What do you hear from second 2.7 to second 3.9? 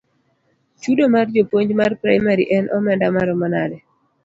omenda maromo nade?